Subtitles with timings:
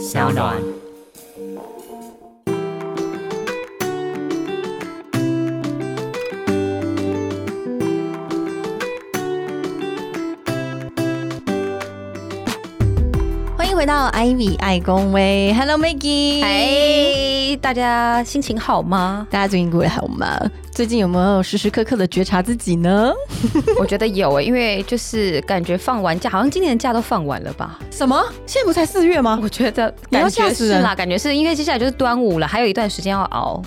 [0.00, 0.79] 小暖。
[13.80, 19.26] 回到艾米爱公威，Hello Maggie，嗨，大家心情好吗？
[19.30, 20.38] 大家最近过得好吗？
[20.70, 23.10] 最近有没有时时刻刻的觉察自己呢？
[23.80, 27.78] 我觉得有诶，因为就是感觉放完假，好像今年的假都放完了吧？
[27.90, 28.22] 什么？
[28.44, 29.40] 现在不才四月吗？
[29.42, 33.62] 我觉得感觉是啦，感觉是因为接下来就是端午了，还有一段时间要熬，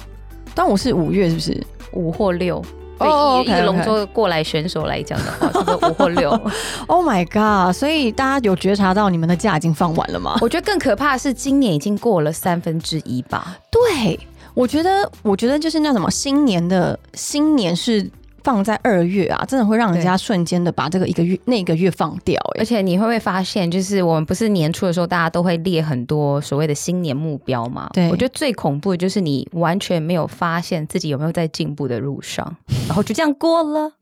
[0.54, 1.60] 端午是五月是不是？
[1.94, 2.64] 五或六。
[3.00, 6.30] 对，哦以一个龙舟过来选手来讲的话，这个五或六。
[6.88, 7.76] Oh my god！
[7.76, 10.38] 所以大家有觉察到你们的假已经放完了吗？
[10.42, 13.58] 我觉得更可怕的是，今年已经过了三分之一吧。
[13.72, 14.20] 对，
[14.54, 18.10] 我觉得，我觉得就是那什么，新年的新年是
[18.44, 27.90] 放在二月啊，真的会让人家瞬间的把这个一个月那个月放掉、而哎，且你会不会发现，就是我们不是年初的时候，大家都会列很多所谓的新年目标嘛？
[27.94, 32.56] 对我觉得最恐怖的就是你完全没有发现自己有没有在进步的路上，
[32.88, 33.92] 然后就这样过了。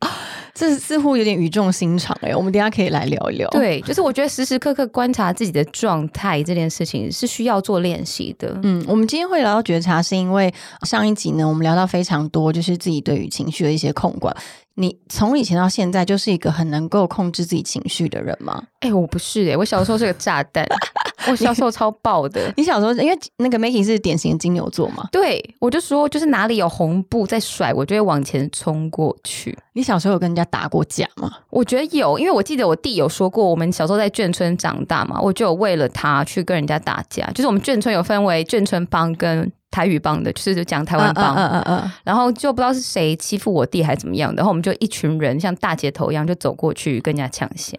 [0.54, 8.58] 这似乎有点语重心长哎、我们等下可以来聊一聊。，对，就是我觉得时时刻刻观察自己的状态这件事情是需要做练习的。
[8.62, 14.36] 嗯，我们今天会聊到觉察，是因为上一集呢，我们聊到非常多，就是自己对于情绪的一些控管。
[14.74, 18.62] 你从以前到现在，就是一个很能够控制自己情绪的人吗？
[18.80, 20.66] 哎、我不是哎、我小时候是个炸弹，
[21.28, 22.52] 我小时候超爆的。
[22.56, 29.56] 你小时候，因为那个 Making 是典型的金牛座嘛，对，我就说，就是哪里有红布在甩，我就会往前冲过去。
[29.74, 31.30] 你小时候有跟人家打过架吗？
[31.50, 37.24] 我觉得有，因为我记得我弟有说过，我们小时候在眷村长大嘛，我就有为了他去跟人家打架。
[37.34, 41.34] 就是我们眷村有分为眷村帮跟台语帮的，就是讲台湾帮。
[41.34, 47.78] 嗯嗯嗯嗯，然后就不知道是谁欺负我弟还怎么样，然后我们就一群人像大街头一样就走过去跟人家抢侠，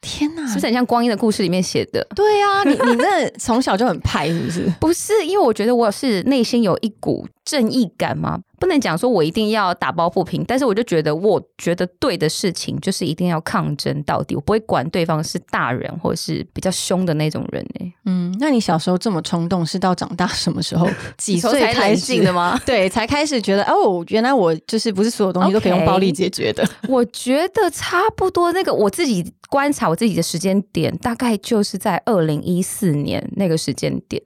[0.00, 2.06] 天哪，是不是很像《光阴的故事》里面写的？
[2.14, 4.72] 对啊，你你那从小就很派，是不是？
[4.80, 20.86] 不是，因为我觉得我是内心有一股正义感嘛，不能讲说我一定要打抱不平，但是我就觉得我觉得对的事情就是一定要抗争到底，我不会管对方是大人或者是比较凶的那种人呢、嗯，那你小时候这么冲动，是到长大什么时候？
[21.16, 22.60] 几岁才开始静的吗？
[22.66, 26.62] 对，才开始觉得哦，原来我就是不是所有东西都可以用暴力解决的。
[26.86, 34.22] 我觉得差不多，那个我自己观察我自己的时间点，大概就是在二零一四年那个时间点。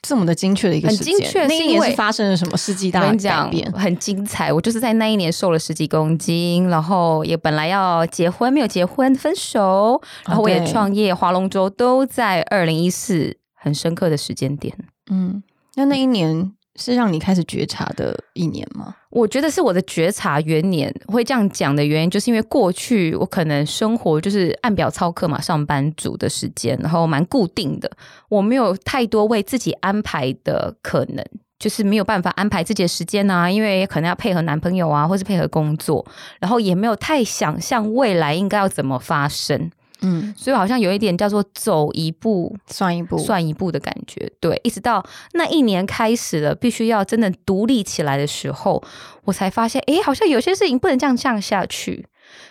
[0.00, 4.52] 这么的精确的一个很时间，精确那一年是发生了什么世纪大的改变？，很精彩。
[4.52, 14.74] 我就是在那一年瘦了十几公斤，然后也本来要结婚，没有结婚，分手，然后我也创业，划龙舟都在二零一四很深刻的时间点。
[15.10, 15.42] 嗯，
[15.74, 18.94] 那那一年是让你开始觉察的一年吗？
[19.10, 27.90] 我觉得是我的觉察元年，会这样讲的原因，就是因为过去我可能生活就是按表操课嘛，上班族的时间，然后蛮固定的，
[28.28, 31.24] 我没有太多为自己安排的可能。
[31.58, 36.06] 就是没有办法安排自己的时间啊，因为可能要配合男朋友啊，或是配合工作，
[36.38, 39.68] 然后也没有太想象未来应该要怎么发生，
[40.00, 44.30] 嗯，所以好像有一点叫做走一步算一步，算一步的感觉。
[44.40, 48.82] 对，一直到那一年开始了，必须要真的独立起来的时候，
[49.24, 52.06] 我才发现，哎，好像有些事情不能这样这样下去。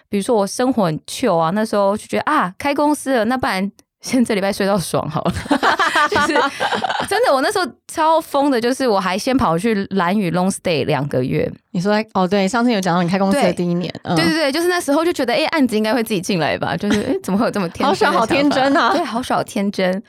[0.09, 3.71] 比如说我生活很糗啊，那时候就觉得啊，开公司了，那不然。
[4.07, 5.33] 先这礼拜睡到爽好了，
[6.09, 6.33] 就是
[7.09, 14.15] 真的，我那时候超疯的，就是我还先跑去蓝屿 long stay 两个月，你说哦，对，上次有讲到你开公司的第一年，嗯。
[14.15, 16.77] 对对对，就是那时候就觉得，哎、案子应该会自己进来吧？
[16.77, 18.93] 就是，哎、怎么会有这么天真好小好天真啊。
[18.93, 20.01] 对，好小天真，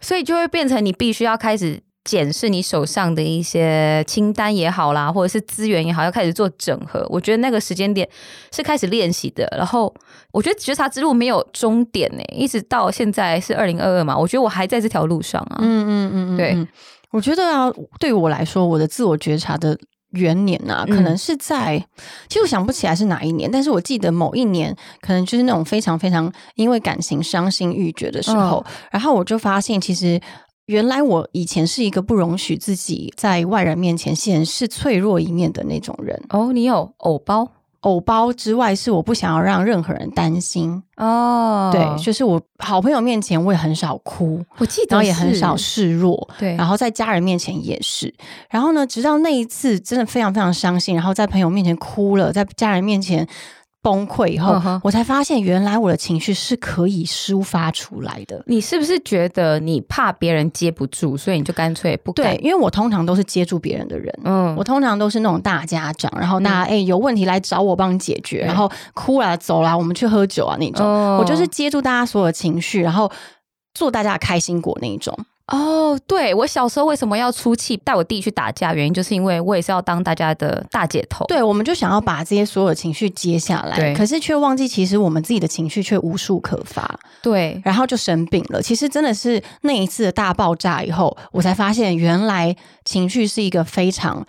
[0.00, 7.06] 所以就会变成你必须要开始检视你手上的一些清单也好啦，或者是资源也好，要开始做整合。
[7.08, 8.08] 我觉得那个时间点
[8.52, 9.94] 是开始练习的，然后
[10.32, 15.58] 我觉得觉察之路没有终点呢、一直到现在是二零二二嘛，我觉得我还在这条路上啊。
[15.60, 16.68] 嗯嗯嗯嗯，对嗯
[17.10, 17.70] 我觉得啊，
[18.00, 19.78] 对我来说，我的自我觉察的
[20.12, 21.78] 元年啊，嗯可能是在，
[22.26, 30.18] 其实我想不起来是哪一年，但是我记得某一年，可能就是那种非常非常因为感情伤心欲绝的时候，嗯然后我就发现，其实
[30.72, 36.18] 原来我以前是一个不容许自己在外人面前显示脆弱一面的那种人。
[36.30, 37.46] 哦，你有偶包
[37.80, 40.82] 偶包之外，是我不想要让任何人担心。
[40.96, 41.68] 哦？
[41.70, 46.26] 对，就是我好朋友面前我也很少哭，我记得然后也很少示弱。
[46.38, 48.14] 对，然后在家人面前也是，
[48.48, 53.28] 然后呢，直到那一次真的非常非常伤心，然后在朋友面前哭了，在家人面前
[53.82, 58.40] 崩溃以后，我才发现原来我的情绪是可以抒发出来的。
[58.46, 62.40] 你是不是觉得你怕别人接不住，所以你就干脆不敢对，？
[62.44, 64.16] 因为我通常都是接住别人的人。
[64.22, 70.86] 嗯我通常都是那种大家长，然后大家哎、有问题来找我帮你解决，对然后哭啦走啦，我们去喝酒啊那种。
[70.86, 73.10] 哦我就是接住大家所有的情绪，然后
[73.74, 75.16] 做大家的开心果那一种。
[75.52, 78.72] 哦，对我小时候为什么要出气带我弟去打架？
[78.72, 81.26] 原因就是因为我也是要当大家的大姐头。
[81.26, 88.62] 对，我们就想要把这些所有的情绪接下来，对可是却忘记其实我们自己的情绪却无处可发，对，然后就生病了。
[88.62, 94.26] 其实真的是那一次的大爆炸以后，我才发现原来情绪是一个非常。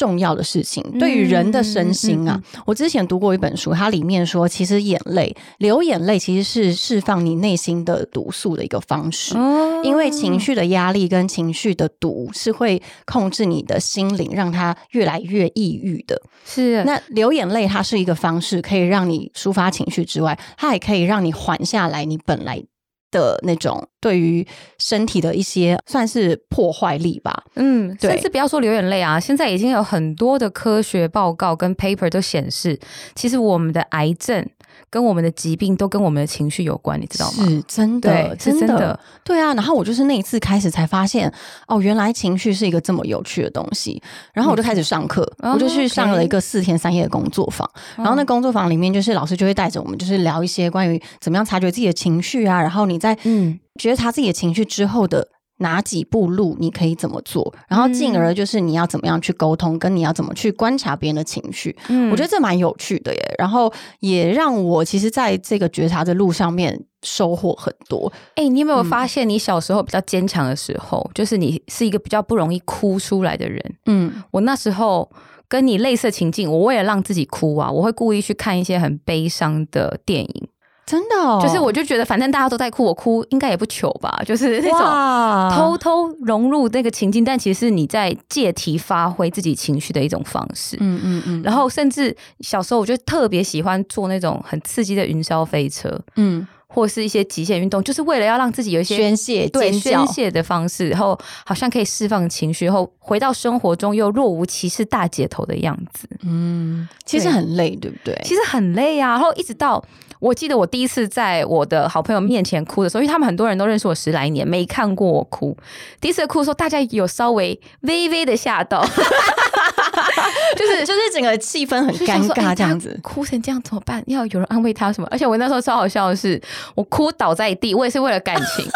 [0.00, 9.36] 重要的事情对于人的身心啊，我之前读过一本书，它里面说，其实眼泪流眼泪其实是释放你内心的毒素的一个方式。
[9.36, 16.20] 哦因为情绪的压力跟情绪的毒是会控制你的心灵，让它越来越抑郁的。
[16.46, 22.62] 是那流眼泪，它是一个方式，可以让你抒发情绪之外，它也可以让你缓下来你本来
[23.10, 24.46] 的那种对于
[24.78, 27.44] 身体的一些算是破坏力吧。
[27.56, 32.78] 嗯，对甚至不要说流眼泪啊，现在已经有很多的科学报告跟 paper 都显示，
[33.14, 34.44] 其实我们的癌症
[34.88, 37.44] 跟我们的疾病都跟我们的情绪有关，你知道吗？
[37.44, 38.98] 是真的，，是真的。
[39.24, 39.52] 对啊。
[39.54, 41.32] 然后我就是那一次开始才发现，
[41.66, 44.02] 哦，原来情绪是一个这么有趣的东西。
[44.32, 47.68] 然后我就开始上课，嗯我就去哦上了一个四天三夜的工作坊。
[47.96, 52.60] 然后那工作坊里面，就是老师就会带着我们，就是聊一些关于怎么样察觉自己的情绪啊。
[52.60, 55.28] 然后你在嗯觉察自己的情绪之后的
[55.58, 57.54] 哪几步路，你可以怎么做？
[57.68, 61.76] 然后进而就是你要怎么样去沟通，跟你要怎么去观察别人的情绪。
[61.88, 63.34] 嗯我觉得这蛮有趣的耶。
[63.38, 68.10] 然后也让我其实在这个觉察的路上面收获很多。
[68.36, 73.62] 哎、你有嗯没有发现，你小时候比较坚强的时候，就是你是一个比较不容易哭出来的人？
[73.86, 75.10] 嗯，我那时候
[75.46, 80.48] 跟你类似情境，我为了让自己哭啊，我会故意去看一些很悲伤的电影，
[80.86, 85.56] 真的、哦，就是我就觉得反正大家都在哭，我哭应该也不糗吧， 就是那种。
[85.56, 90.76] 偷偷融入那个情境，但其实是你在借题发挥自己情绪的一种方式。
[90.80, 106.08] 嗯嗯嗯，然后甚至小时候我就特别喜欢做那种很刺激的云霄飞车，嗯或是一些极限运动，就是为了要让自己有一些宣泄对宣泄的方式，然后好像可以释放情绪，然后回到生活中又若无其事大姐头的样子。
[106.22, 108.16] 嗯，其实很累，对不对？
[108.24, 109.84] 其实很累啊，然后一直到。
[110.20, 115.56] 我记得我第一次在我的好朋友面前哭的时候，因为他们很多人都认识我十来年，没看过我哭。
[116.00, 118.84] 第一次哭的时候，大家有稍微微微的吓到，
[120.56, 123.08] 就是就是整个气氛很尴尬这样子他。
[123.08, 124.02] 哭成这样怎么办？
[124.06, 125.08] 要有人安慰他什么？
[125.10, 126.40] 而且我那时候超好笑的是，
[126.74, 128.68] 我哭倒在地，我也是为了感情。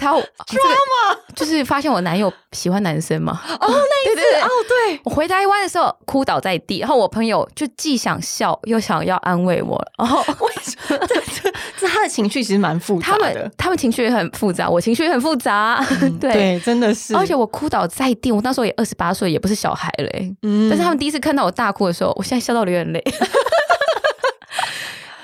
[0.00, 3.40] 超 drama，、就是发现我男友喜欢男生嘛。
[3.60, 10.98] 哦，那一 次哦，对，我回台湾的时候哭倒在地，然后我朋友就既想笑又想要安慰我，然后 为什么？
[11.06, 15.84] 这这这他的情绪其实蛮复杂他们，他们情绪也很复杂，我情绪也很复杂，
[16.20, 16.32] 对。
[16.32, 17.14] 对，真的是。
[17.14, 20.68] 而且我哭倒在地，我那时候也二十八岁，也不是小孩嘞、嗯。
[20.70, 23.12] 但是他们第一次看到我大哭的时候，我现在笑到流眼泪，因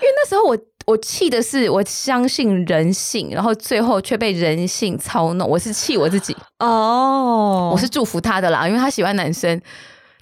[0.02, 0.56] 为那时候我
[0.86, 9.60] 我气的是我相信人性，然后最后却被人性操弄，我是气我自己，哦，我是祝福他的啦，因为他喜欢男生，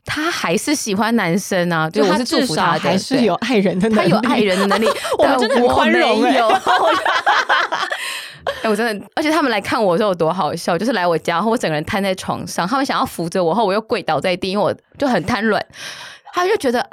[0.07, 4.89] 他还是喜欢男生啊，就我是祝福他的，还是有爱人的能力，他有爱人的能力，
[5.19, 6.49] 我们真的很宽容有。
[8.63, 15.63] 哎、我真的，而且他们来看我的时候有多好笑，就是来我家，然后我整个人瘫在床上，他们想要扶着我，然后我又跪倒在地，因为我就很瘫软，
[16.33, 16.89] 他们就觉得啊，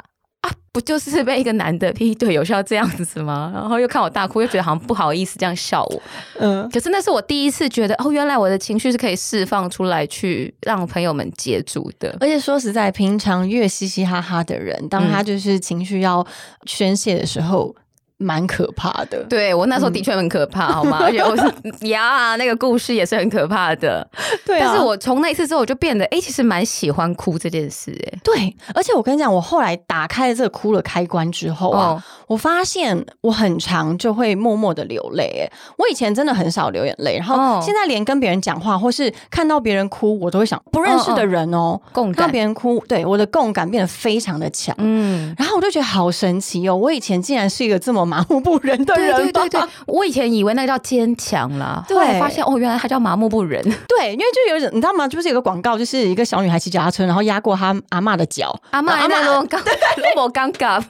[0.72, 3.52] 不就是被一个男的劈腿，有需要这样子吗？
[3.54, 6.02] 然后又看我大哭，又觉得好像不好意思这样笑我。
[6.38, 12.16] 嗯，可是那是我第一次觉得，哦，原来我的情绪是可以释放出来，去让朋友们接住的。
[12.20, 16.26] 而且说实在，平常越嘻嘻哈哈的人，当他就是情绪要
[16.64, 17.74] 宣泄的时候，
[18.22, 19.22] 蛮可怕的。
[19.28, 20.98] 对我那时候的确很可怕，好吗？
[21.04, 24.06] 而且我是呀，那个故事也是很可怕的。
[24.46, 35.42] 对啊但是我从那一次之后，我就变得哎、其实蛮喜欢哭这件事、哎，对，而且我跟你讲，我后来打开了这个哭了开关之后啊，哦我发现我很常就会默默的流泪。
[35.42, 44.74] 哎，我以前真的很少流眼泪，然后哦现在连跟别人讲话或是看到别人哭，我都会想不认识的人哦，共感，别人哭，对我的共感变得非常的强。
[44.78, 45.34] 嗯。
[45.38, 46.76] 然后我就觉得好神奇哦！
[46.76, 51.96] 我以前竟然是一个这么麻木不仁的人吧，对对对，我以前以为那叫坚强啦，对。
[51.96, 53.62] 后来发现哦，原来它叫麻木不仁。
[53.88, 55.08] 对，因为就有一种你知道吗？
[55.08, 59.58] 就是有个广告，就是一个小女孩骑脚踏车，然后压过她阿嬷的脚，阿妈那种刚
[60.14, 60.82] 萝卜尴尬，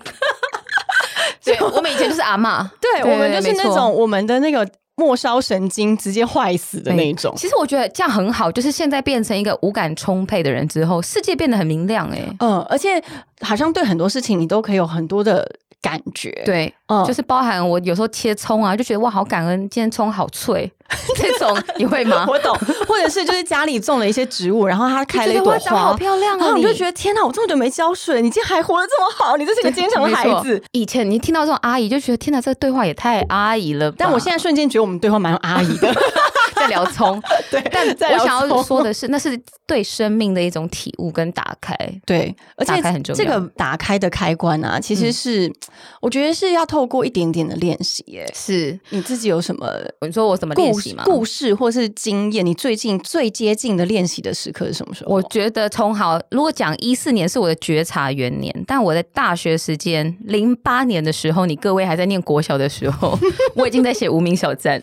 [1.45, 7.33] 对我们以前就是阿妈， 对我们就是那种我们的那个末梢神经直接坏死的那种。
[7.37, 13.03] 其实我觉得这样很好，就是现在变成一个五感充沛的人之后，世界变得很明亮哎、嗯，而且
[13.41, 15.49] 好像对很多事情你都可以有很多的
[15.83, 20.71] 感觉。，对，嗯就是包含我有时候切葱啊，就觉得哇好感恩，今天葱好脆，
[21.17, 22.25] 这种 你会吗？
[22.29, 22.57] 我懂。
[22.87, 25.97] 或者是就是家里种了一些植物，然后它开了一朵就觉得哇长好。
[25.97, 26.53] 漂亮啊！
[26.55, 27.25] 你就觉得天哪！
[27.25, 30.63] 我这么久没浇水，你竟然还活得这么好，你这是一个坚强的孩子。
[30.73, 33.91] 以前你听到这种阿姨，就觉得天哪，这个对话也太阿姨了。
[33.97, 35.89] 但我现在瞬间觉得我们对话蛮阿姨的，
[36.63, 37.61] 在聊葱， 对，
[37.99, 41.77] 但我想要葱说的是，那是对生命的一种体悟跟打开。
[42.07, 45.53] 对，而且打开很重要这个打开的开关啊，其实是、
[46.01, 48.05] 我觉得是要透过一点点的练习。
[48.09, 49.69] 耶，是，你自己有什么
[50.07, 51.03] 你说我怎么练故习吗？
[51.05, 52.45] 故事或是经验？
[52.45, 55.13] 你最近最接近的练习的时刻是什么时候？
[55.13, 63.19] 我觉得从好，如果讲一四年是我的觉察元年，但我在大学时间零八年的时候，你各位还在念国小的时候，
[63.55, 64.81] 我已经在写无名小站。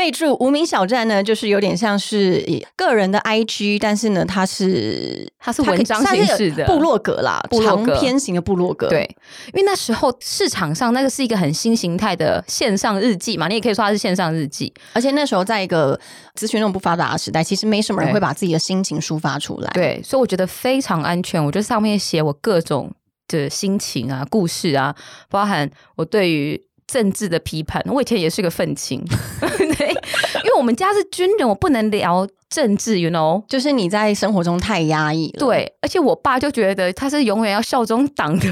[0.00, 8.88] 备注无名小站呢，就是有点像是以个人的 IG，但是呢，它是它是文章形式的部落格啦，部落格长篇型的部落格。
[8.88, 9.04] 对，
[9.48, 14.72] 因为那时候市场上那个是一个很新形态的线上日记嘛，你也可以说它是线上日记。
[14.94, 16.00] 而且那时候在一个
[16.34, 19.70] 资讯那种不发达的时代，其实没什么人会把自己的心情抒发出来。
[19.74, 21.44] 对，所以我觉得非常安全。
[21.44, 22.90] 我觉得上面写我各种
[23.28, 24.96] 的心情啊、故事啊，
[25.28, 26.58] 包含我对于
[26.90, 27.80] 政治的批判。
[27.86, 29.00] 我以前也是个愤青，
[29.78, 29.88] 对，
[30.44, 33.42] 因为我们家是军人，我不能聊政治，you know。
[33.48, 38.46] 就是你在生活中太压抑了。，对，而且我爸就觉得他是永远要效忠党的，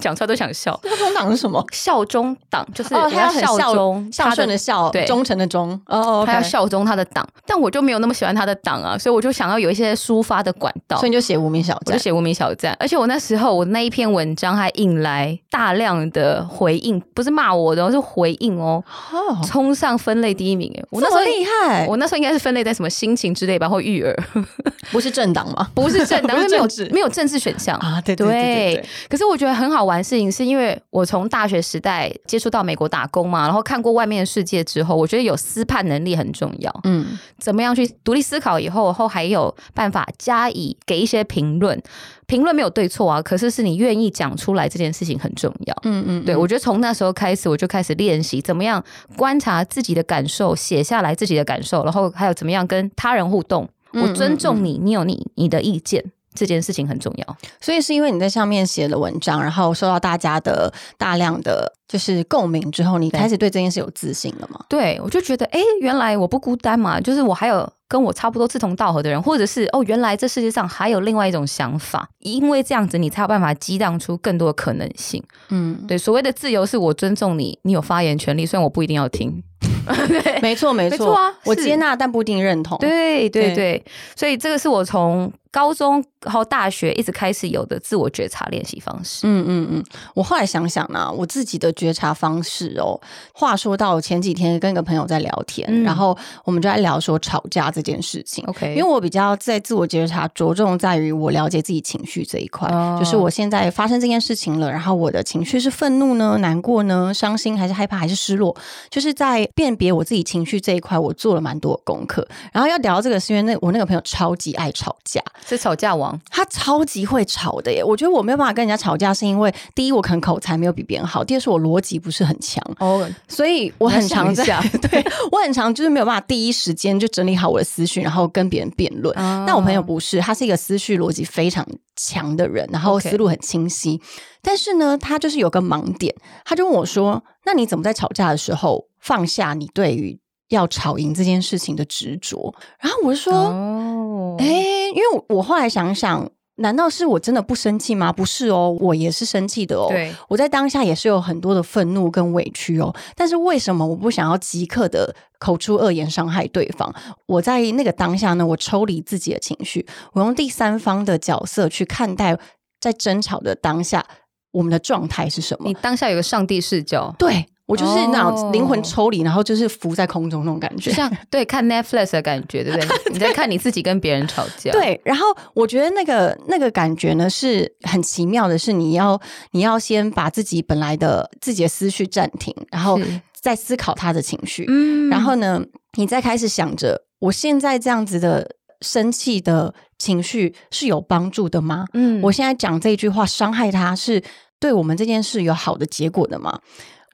[0.00, 0.78] 讲出来都想笑。
[0.84, 1.64] 效忠党是什么？
[1.72, 5.80] 效忠党就是哦，他要很效孝忠孝顺的孝，对忠诚的忠。
[5.86, 11.10] 哦，他要效忠他的党，但我就没有那么喜欢他的党啊，所以我就想要有一些抒发的管道所以。
[11.10, 11.82] 你就写无名小站。
[11.86, 20.84] 我就写无名小站，而且我那时候我那一篇文章还引来大量的回应，不是骂我的哦，是回应哦，哦，冲上分类第一名哎！
[20.90, 24.16] 我那时候我那时候应该是分类在什么心情之类吧，或育儿，
[24.90, 25.70] 不是政党吗？
[25.74, 36.80] 不是政党， 因为没有政治没有政治选项啊，对对对可是我觉得很好玩的事情，是因为我从大学时代接触到美国打工嘛，然后看过外面的世界之后，我觉得有思判能力很重要。
[36.84, 41.80] 嗯，怎么样去独立思考以后，后还有办法加以给一些评论。
[42.26, 45.76] 评论没有对错啊，可是是你愿意讲出来这件事情很重要。
[45.84, 48.82] 嗯嗯，对，嗯我觉得从那时候开始，我就开始练习怎么样
[49.16, 53.64] 观察自己的感受，写下来自己的感受，然后还有怎么样跟他人互动。
[53.64, 56.04] 嗯我尊重你，你有你你的意见，
[56.36, 57.36] 这件事情很重要。
[57.60, 64.60] 所以是因为你在上面写了文章，然后受到大家的大量的就是共鸣之后，你开始对这件事有自信了吗？
[64.68, 75.22] 对，我就觉得，哎，原来我不孤单嘛，就是我还有跟我差不多志同道合的人，或者是哦，原来这世界上还有另外一种想法，因为这样子，你才有办法激荡出更多的可能性。
[75.48, 79.42] 嗯，对，所谓的自由是我尊重你，你有发言权利，虽然我不一定要听。
[80.08, 80.40] 对。
[80.40, 81.14] 没错没错。
[81.14, 82.78] 啊我接纳但不一定认同。
[82.78, 83.54] 对对对。
[83.54, 89.26] 对，所以这个是我从高中然后大学一直开始有的自我觉察练习方式。
[89.26, 93.00] 嗯嗯嗯，我后来想想呢、我自己的觉察方式哦。
[93.32, 95.82] 话说到前几天跟一个朋友在聊天，嗯。
[95.82, 98.44] 然后我们就在聊说吵架这件事情。
[98.48, 102.96] OK，因为我比较在自我觉察着重在于我了解自己情绪这一块，哦。
[102.98, 108.54] 就是我现在发生这件事情了，然后我的情绪是愤怒呢、难过呢、伤心还是害怕还是失落，
[108.90, 112.26] 就是在辨别我自己情绪这一块，我做了蛮多的功课。
[112.52, 117.82] 然后要聊这个是因为那我那个朋友超级爱吵架，是吵架王，他超级会吵的耶。
[117.82, 122.62] 我觉得我没有办法跟人家吵架，是因为第一我可能口才没有比别人好，第二是我逻辑不是很强。
[122.78, 124.44] 哦，所以我很常在
[124.82, 129.16] 对我很常就是没有办法第一时间就整理好我的思绪，然后跟别人辩论。
[129.18, 134.00] 哦但我朋友不是，他是一个思绪逻辑非常强的人，然后思路很清晰。
[134.42, 148.12] 但是呢，他就是有个盲点，他就问我说：“那你怎么在吵架的时候放下你对于要吵赢这件事情的执着？”然后我就说：“哦，哎、因为我后来想想，难道是我真的不生气吗？
[148.12, 149.88] 不是哦，我也是生气的哦。
[149.90, 156.94] 对，我在当下也是有很多的愤怒跟委屈哦，但是为什么我不想要即刻的口出恶言伤害对方？
[157.26, 162.38] 我在那个当下呢，我抽离自己的情绪，我用第三方的角色去看待
[162.80, 164.06] 在争吵的当下
[164.52, 165.74] 我们的状态是什么你。
[165.74, 170.96] 当下有个上帝视角，对我就是那灵魂抽离，然后就是浮在空中那种感觉就。
[170.96, 172.88] 像 对看 Netflix 的感觉，对不对？
[173.12, 179.20] 你在看你自己跟别人吵架，，对，然后我觉得那个那个感觉呢是很奇妙的，是你要
[179.50, 183.00] 你要先把自己本来的自己的思绪暂停，然后
[183.40, 185.60] 再思考他的情绪，嗯然后呢，
[185.98, 188.48] 你再开始想着我现在这样子的
[188.80, 191.84] 生气的情绪是有帮助的吗？
[191.94, 194.22] 嗯我现在讲这句话伤害他是
[194.60, 196.60] 对我们这件事有好的结果的吗？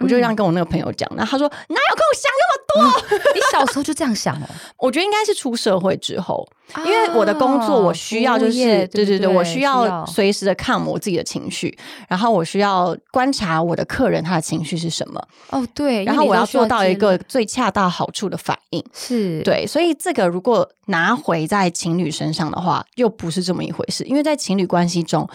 [0.02, 3.32] 我就这样跟我那个朋友讲，那他说哪有跟我想那么多？
[3.35, 4.47] 你小时候就这样想哦，
[4.78, 6.47] 我觉得应该是出社会之后，
[6.85, 11.76] 因为我的工作我需要就是、对，对对我需要随时的看我自己的情绪，
[12.09, 18.85] 然后我需要观察我的客人他的情绪是什么，哦，对，然后我要做到一个最恰到好处的反应。
[18.92, 25.28] 是，对，所以这个如果拿回在情侣身上的话，又不是这么一回事，因为在情侣关系中。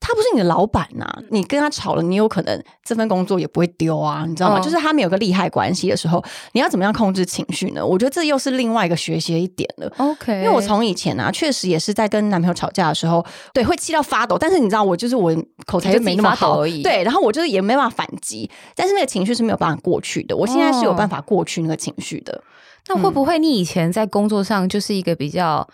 [0.00, 4.58] 他不是你的老板呐、你跟他吵了，你有可能这份工作也不会丢啊，你知道吗？
[4.58, 7.84] 哦就是他们有个利害关系的时候，你要怎么样控制情绪呢？
[7.84, 9.92] 我觉得这又是另外一个学习的一点了。
[9.98, 14.38] OK，因为我从以前啊，确实也是在跟男朋友吵架的时候，对，会气到发抖。
[14.38, 15.34] 但是你知道，我就是我
[15.66, 20.36] 口才就没那么好而已对，然后我就是也没办法反击，但是那个情绪是没有办法过去的。
[20.36, 22.42] 我现在是有哦办法过去那个情绪的。
[22.88, 25.66] 那会不会你以前在工作上就是一个比较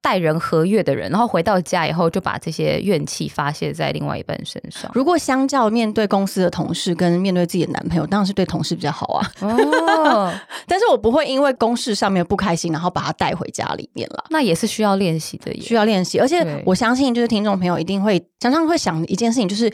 [0.00, 4.90] 待人和悦的人，然后回到家以后就把这些怨气发泄在另外一半身上？
[4.94, 9.32] 如果相较面对公司的同事跟面对自己的男朋友，当然是对同事比较好啊。
[9.40, 10.32] 哦，
[10.66, 14.24] 但是我不会因为公事上面不开心，然后把他带回家里面了。
[14.30, 15.60] 那也是需要练习的耶。
[15.60, 19.72] 需要练习，而且我相信，就是听众朋友一定会常常会想一件事情，就是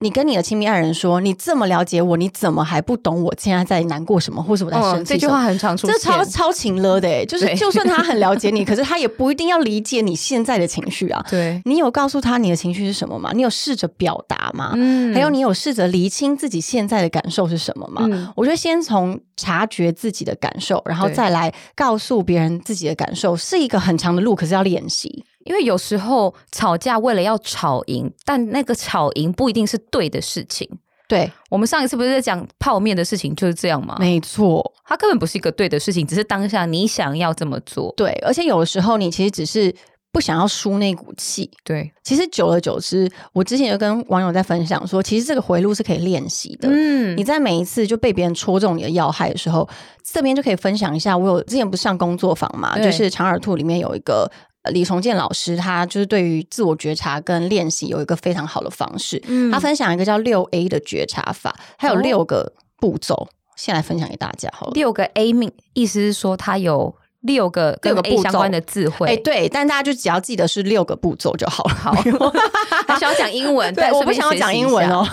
[0.00, 5.14] 你跟你的亲密爱人说，你这么了解我，你怎么还不懂我现在在难过什么，或者我在生嗯，气？
[5.14, 5.98] 这句话很常出这。
[5.98, 11.24] 超超情了的、欸，就是就算他很了解你， 可是他也不一定要理解你现在的情绪啊。
[11.28, 13.32] 对，你有告诉他你的情绪是什么吗？
[13.34, 14.70] 你有试着表达吗？
[14.76, 18.06] 嗯还有你有试着厘清自己现在的感受是什么吗？
[18.08, 25.24] 嗯我觉得先从察觉自己的感受，然后再来告诉别人自己的感受，是一个很长的路，可是要练习。
[25.48, 30.68] 因为有时候吵架为了要吵赢，但那个吵赢不一定是对的事情。
[31.08, 33.96] 对，我们上一次不是在讲泡面的事情就是这样吗？
[33.98, 37.94] 没错，它根本不是一个对的事情，只是当下你想要这么做。
[37.96, 39.74] 对，而且有的时候你其实只是
[40.12, 41.50] 不想要输那股气。
[41.64, 46.68] 对，其实久而久之，我之前就跟网友在分享说，其实这个回路是可以练习的。
[46.70, 49.66] 嗯你在每一次就被别人戳中你的要害的时候，
[50.04, 51.16] 这边就可以分享一下。
[51.16, 54.30] 我有之前不是上工作坊嘛，就是长耳兔里面有一个呃
[54.70, 59.22] 李重建老师，他就是对于自我觉察跟练习有一个非常好的方式。
[59.26, 64.72] 嗯他分享一个叫六 A 的觉察法，它有哦六个步骤，先来分享给大家好了。
[64.74, 69.08] 六个 A 命，意思是说它有六个跟六个相关的智慧。
[69.08, 71.74] 哎、对，但大家就只要记得是六个步骤就好了。
[71.74, 71.92] 好，
[72.86, 75.06] 还想要讲英文，对，我不想要讲英文哦。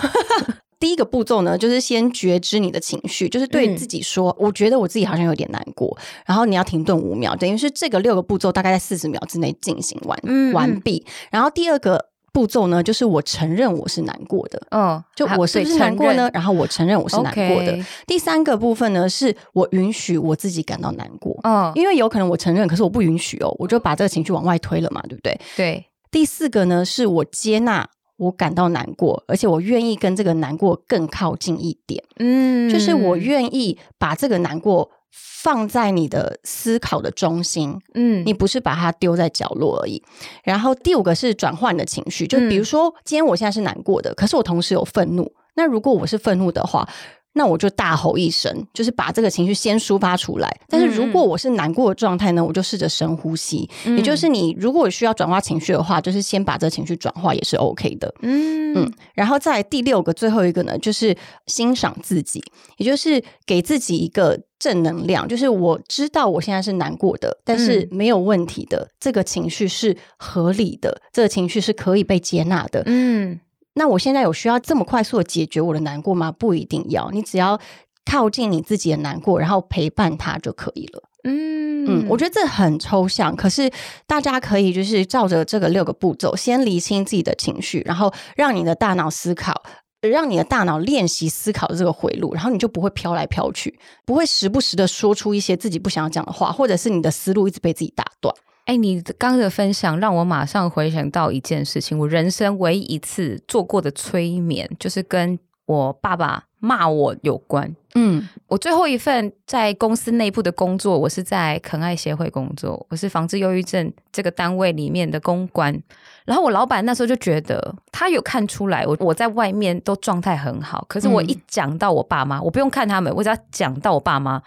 [0.76, 0.78] 哦。
[0.78, 11.04] 第一个步骤呢，就是先觉知你的情绪，就是对嗯自己说，我觉得我自己好像有点难过，然后你要停顿五秒，等于是这个六个步骤大概在四十秒之内进行完、完毕。
[11.30, 14.60] 然后第二个步骤呢，就是我承认我是难过的。
[14.70, 16.28] 嗯，好就我是不是难过呢？
[16.34, 17.78] 然后我承认我是难过的。
[18.06, 25.40] 第三个部分呢，是我允许我自己感到难过，嗯，因为有可能我承认，可是我不允许哦，我就把这个情绪往外推了嘛，对不对？
[25.56, 40.02] 对，第四个呢，是我接纳我感到难过，而且我愿意跟这个难过更靠近一点，嗯就是我愿意把这个难过放在你的思考的中心，嗯你不是把它丢在角落而已。
[40.42, 46.88] 然后第五个是转换的情绪，就嗯比如说今天我现在是难过的，可是我同时有愤怒，那如果我是愤怒的话。
[47.36, 50.50] 那我就大吼一声，就是把这个情绪先抒发出来。
[50.68, 53.68] 但是如果我是难过的状态呢，我就试着深呼吸。
[53.84, 58.12] 也就是你如果需要转化情绪的话，就是先把这情绪转化也是 OK 的。
[58.22, 61.14] 嗯嗯，然后再第六个最后一个呢，就是
[61.46, 62.42] 欣赏自己，
[62.78, 72.82] 也就是给自己一个正能量，就是我知道我现在是难过的，但是没有问题的，这个情绪是合理的，这个情绪是可以被接纳的。
[72.86, 73.38] 嗯
[73.76, 76.32] 那我现在有需要这么快速的解决我的难过吗？
[76.32, 77.60] 不一定要，你只要
[78.04, 81.02] 靠近你自己的难过，然后陪伴他就可以了。
[81.22, 83.70] 嗯嗯，我觉得这很抽象，可是
[84.06, 89.62] 大家可以就是照着这个六个步骤，先理清自己的情绪，然后让你的大脑思考。
[90.02, 98.32] 让你的大脑练习思考的这个回路，然后你就不会飘来飘去，不会时不时的说出一些自己不想要讲的话，或者是你的思路一直被自己打断。
[98.66, 107.74] 哎、你刚刚的分享让我马上回想到一件事情，我人生唯一一次做过的催眠，就是跟我爸爸骂我有关。
[107.94, 115.80] 嗯我最后一份在公司内部的工作，我是在肯爱协会工作，我是防治忧郁症这个单位里面的公关。
[116.24, 124.42] 然后我老板那时候就觉得，他有看出来我我在外面都状态很好，可是我一讲到我爸妈，我不用看他们，我只要讲到我爸妈，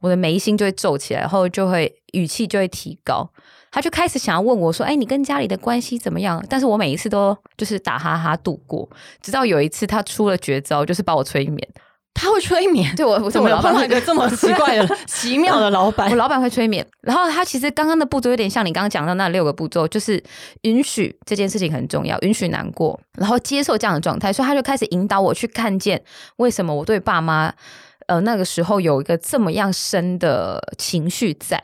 [0.00, 3.28] 我的眉心就会皱起来，然后就会语气就会提高。
[3.70, 8.88] 他就开始想要问我说：“哎，你跟家里的关系怎么样？”但是我每一次都就是打哈哈度过，
[9.20, 11.68] 直到有一次他出了绝招，就是把我催眠。
[12.18, 16.16] 他会催眠，对我，我怎么有碰到老板会一个这么奇怪的、 奇妙的老板我？
[16.16, 20.24] 老板会催眠，然后他其实刚刚的步骤有点像你刚刚讲到那六个步骤，就是
[20.62, 26.02] 允许这件事情很重要，允许难过，然后接受这样的状态，所以他就开始引导我去看见
[26.36, 27.52] 为什么我对爸妈，
[28.06, 31.62] 呃，那个时候有一个这么样深的情绪在，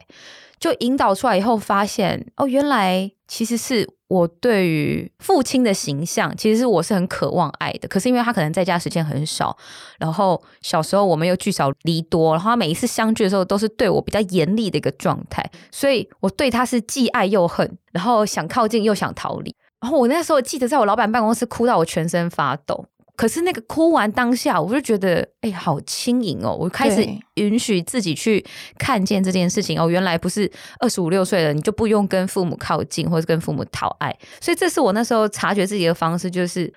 [0.63, 7.89] 就引导出来以后，发现哦，原来其实是我对于父亲的形象，其实是我是很渴望爱的。
[7.89, 9.57] 可是因为他可能在家时间很少，
[9.99, 19.53] 然后小时候我们又聚少离多，然后他每一次相聚的时候都是对我比较严厉的一个状态，所以我对他是既爱又恨，然后想靠近又想逃离。
[19.81, 22.87] 然后我那时候记得在我老板办公室哭到我全身发抖。
[23.23, 26.57] 可是那个哭完当下，我就觉得哎，好轻盈哦！
[26.59, 28.45] 我开始允许自己去
[28.77, 34.13] 看见这件事情哦，原来不是二十五六岁了，你就不用跟父母靠近，或者跟父母讨爱。
[34.41, 36.75] 所以这是我那时候察觉自己的方式，就是。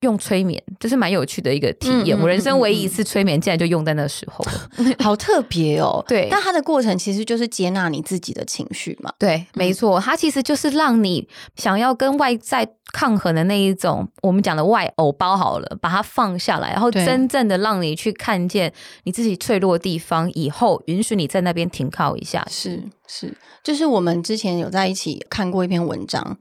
[0.00, 4.44] 用催眠就是蛮有趣的一个体验，我人生唯一一次催眠，竟然就用在那时候，
[5.02, 6.02] 好特别哦。
[6.06, 9.12] 对，但它的过程其实就是接纳你自己的情绪嘛。
[9.18, 22.46] 对，没错，它其实就是让你想要跟外在抗衡的那一种，我们讲的外偶包好了，把它放下来，然后真正的让你去看见你自己脆弱的地方，以后允许你在那边停靠一下。
[22.48, 23.34] 是是，
[23.64, 26.38] 就是我们之前有在一起看过一篇文章。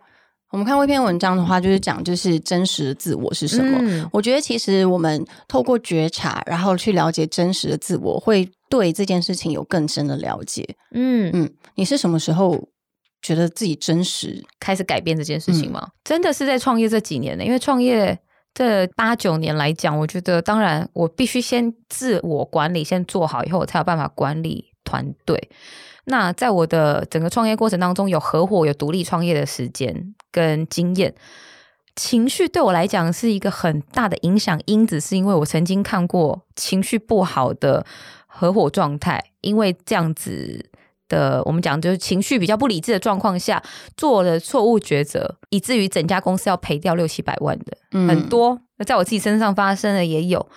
[0.52, 4.10] 我们看过一篇文章的话，就是讲就是真实的自我是什么。
[4.14, 10.66] 我觉得其实我们透过觉察，然后去了解真实的自我，会对这件事情有更深的了解。
[10.94, 12.68] 嗯嗯，你是什么时候
[13.22, 15.86] 觉得自己真实开始改变这件事情吗？
[16.06, 17.44] 真的是在创业这几年呢？
[17.44, 18.18] 因为创业
[18.54, 25.50] 这八九年来讲，我觉得当然我必须先自我管理先做好，以后我才有办法管理团队。
[26.10, 31.14] 那在我的整个创业过程当中，有合伙、有独立创业的时间跟经验，
[31.98, 37.86] 情绪对我来讲是一个很大的影响因子，是因为我曾经看过情绪不好的
[38.26, 40.70] 合伙状态，因为这样子
[41.10, 43.62] 的，我们讲就是情绪比较不理智的状况下，
[43.98, 48.58] 做了错误抉择，以至于整家公司要赔掉六七百万的，很多。
[48.86, 50.48] 在我自己身上发生的也有。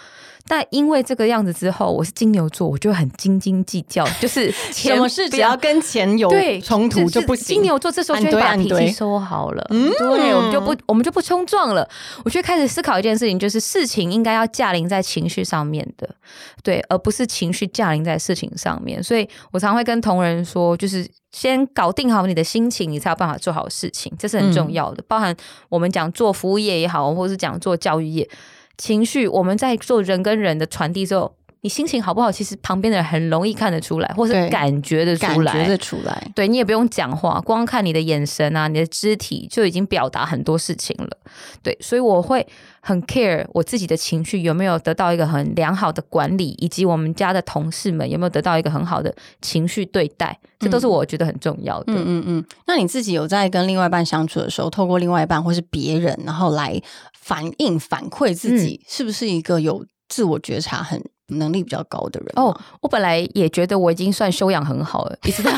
[0.51, 6.29] 但因为这个样子之后，我是金牛座，我就很斤斤计较， 就是什么事只要跟钱有
[6.61, 7.55] 冲突就不行。
[7.55, 11.89] 金牛座这时候就会把脾气收好了，嗯，对，我们就不我们就不冲撞了。
[12.25, 16.11] 我就开始思考一件事情，就是事情应该要驾临在情绪上面的，
[16.65, 19.01] 对，而不是情绪驾临在事情上面。
[19.01, 25.05] 所以我常会跟同仁说，就是先搞定好你的心情，你才有办法做好事情，这是很重要的。
[25.07, 25.33] 包含
[25.69, 28.29] 我们讲做服务业也好，或是讲做教育业。
[28.81, 32.33] 情绪，我们在做人跟人的传递之后，你心情好不好？
[32.33, 36.33] 其实旁边的人很容易看得出来，或是感觉得出来，感觉得出来。
[36.35, 41.11] 对你也不用讲话，光看你的眼神啊，你的肢体就已经表达很多事情了。
[41.63, 42.47] 对，所以我会
[42.81, 51.93] 很 care 我自己的情绪有没有得到一个很良好的管理，以及我们家的同事们有没有得到一个很好的情绪对待，这都是我觉得很重要的。
[51.93, 52.45] 嗯嗯嗯。
[52.67, 56.81] 那你自己有在跟另外一半相处的时候，透过另外一半或是别人，然后来。
[57.21, 62.33] 反应反馈自己是不是一个有自我觉察很能力比较高的人？
[62.35, 65.17] 哦，我本来也觉得我已经算修养很好了。
[65.23, 65.53] 你知道，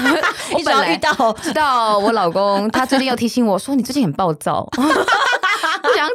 [0.53, 6.09] 我本来遇到知道我老公，他最近要提醒我说：“你最近很暴躁。” 我想。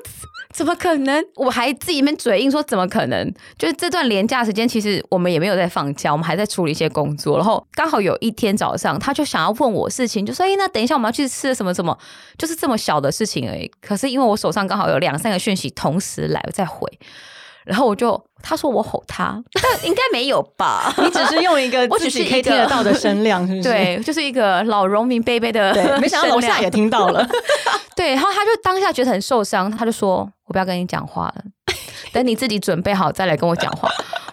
[0.57, 1.23] 怎么可能？
[1.35, 3.33] 我还自己面嘴硬说怎么可能？
[3.59, 7.37] 就是这段廉价时间，其实我们也没有在放假，我们还在处理一些工作。
[7.37, 11.95] 然后刚好有一天早上，他就想要问我事情，就说：“哎，那等一下我们要去吃什么什么？”
[12.39, 13.71] 就是这么小的事情而已。
[13.79, 16.91] 可是因为我手上刚好有两三个讯息同时来，我在回。
[17.63, 20.93] 然后我就他说我吼他，但应该没有吧？
[20.97, 23.63] 你只是用一个 我只是可以听得到的声量，是不是？
[23.69, 25.73] 对，就是一个老农民贝贝的。
[25.73, 27.27] 对，没想到楼下也听到了。
[27.95, 31.43] 对，然后他就当下觉得很受伤，他就说：“我不要跟你讲话了，
[32.11, 33.89] 等你自己准备好再来跟我讲话。”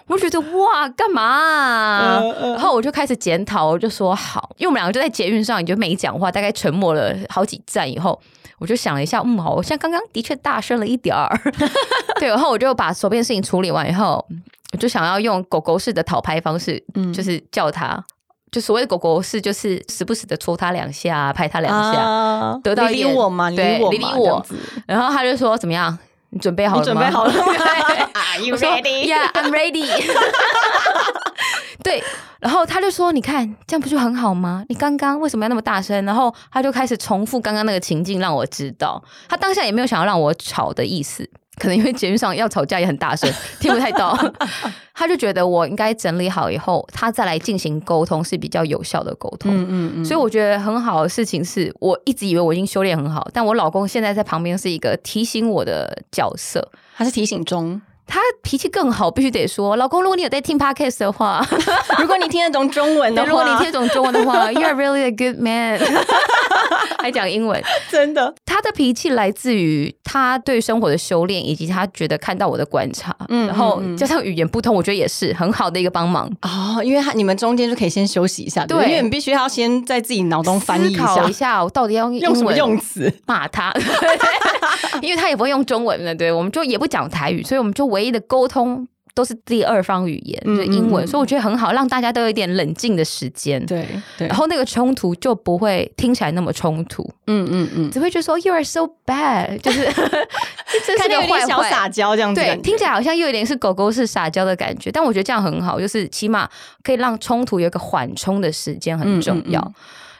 [0.07, 2.21] 我就觉得哇，干嘛？
[2.41, 8.21] 然后我就开始检讨，我就说好，因为我们两个就在捷运上，你就没讲话，大概沉默了好几站以后。
[8.57, 11.27] 我就想了一下，嗯，好，像刚刚的确大声了一点儿，
[12.21, 14.25] 对，然后我就把手边事情处理完以后，
[14.71, 18.01] 我就想要用狗狗式的讨拍方式，嗯，就是叫他，
[18.51, 23.49] 就所谓的狗狗式，就是时不时的戳他两下，拍他两下，得到理我嘛？
[23.51, 24.45] 对，理理我。
[24.87, 25.97] 然后他就说怎么样？
[26.35, 26.85] 你准备好了吗？
[26.85, 27.31] 准备好了。
[28.13, 29.07] Are you ready?
[29.07, 29.87] Yeah, I'm ready.
[31.81, 32.03] 对。
[32.41, 34.65] 然后他就说：“你看，这样不就很好吗？
[34.67, 44.17] 你刚刚为什么要那么大声？”然后他就开始重复刚刚那个情境，让我知道他当下也没有想要让我吵的意思，可能因为节目上要吵架也很大声， 听不太到。
[44.97, 49.51] 他就觉得我应该整理好以后，他再来进行沟通是比较有效的沟通。
[49.53, 50.05] 嗯嗯嗯。
[50.05, 57.81] 所以我觉得很好的事情是，我一直以为我已经修炼很好，但我老公现在在旁边是一个提醒我的角色，他是提醒中。
[58.07, 61.45] 他脾气更好，必须得说，老公，如果你有在听 podcast 的话，
[61.99, 65.79] 如果你听得懂中文的话，如果你听得懂中文的话，you are really a good man，
[67.01, 68.33] 还讲英文，真的。
[68.45, 76.81] 他的脾气来自于他对生活的修炼，以及他觉得看到我的观察，嗯，然后加上语言不通，我觉得也是很好的一个帮忙哦。
[76.83, 83.73] 因为他你们中间就可以先休息一下，对，因为你必须要先在自己脑中翻译一下，一下我到底要用什么用词骂他，
[85.01, 87.94] 因为他也不会用中文了，对，我们就也不讲台语，所以我们就。
[87.95, 93.65] 唯一的沟通都是第二方语言，就是英文，所以我觉得很好，让大家都有一点冷静的时间。
[93.65, 97.09] 对，然后那个冲突就不会听起来那么冲突。
[97.27, 99.85] 嗯嗯嗯，只会觉得说 “You are so bad”， 就是
[100.85, 102.41] 这是个坏小撒娇这样子。
[102.41, 106.49] 对，听起来好像又有点是狗狗是撒娇的感觉，但我觉得这样很好，就是起码
[106.83, 109.73] 可以让冲突有一个缓冲的时间，很重要。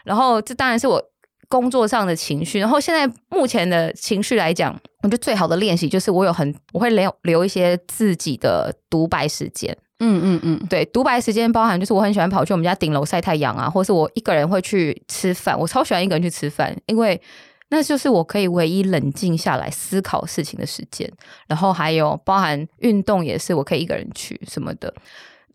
[0.06, 1.04] 然后这当然是我。
[1.48, 9.76] 工作上的情绪，然后现在目前的情绪来讲，我觉得最好的练习就是我有很我会留留一些自己的独白时间。
[10.00, 17.20] 嗯嗯嗯，对，独白时间包含就是我很喜欢跑去我们家顶楼晒太阳啊，或是我一个人会去吃饭，我超喜欢一个人去吃饭，因为
[17.70, 21.10] 那就是我可以唯一冷静下来思考事情的时间。
[21.48, 24.94] 然后还有包含运动也是我可以一个人去什么的。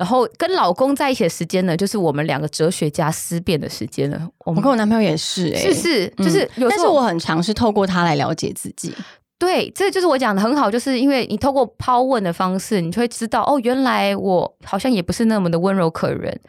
[0.01, 4.27] 然后跟老公在一起的时间呢，就是我们两个哲学家思辨的时间了。
[4.47, 8.95] 我跟我男朋友也是，哎，是是，就是，但是我很尝试透过他来了解自己。
[9.41, 16.39] 对，这就是我讲的很好，就是因为你透过抛问的方式，你就会知道哦，原来我好像也不是那么的温柔可人。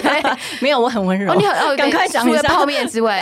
[0.00, 0.22] 对，
[0.62, 1.34] 没有，我很温柔。
[1.34, 3.20] 你好， 赶快讲除了泡面之外，